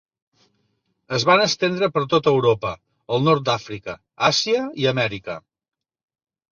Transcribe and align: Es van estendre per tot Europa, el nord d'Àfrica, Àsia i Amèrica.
Es 1.17 1.25
van 1.31 1.43
estendre 1.43 1.89
per 1.97 2.03
tot 2.15 2.31
Europa, 2.33 2.73
el 3.17 3.23
nord 3.29 3.47
d'Àfrica, 3.51 3.99
Àsia 4.33 4.67
i 4.85 4.91
Amèrica. 4.97 5.39